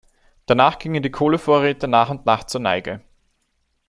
[0.47, 3.01] Danach gingen die Kohlevorräte nach und nach zur Neige.